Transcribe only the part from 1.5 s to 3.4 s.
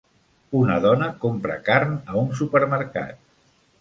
carn a un supermercat.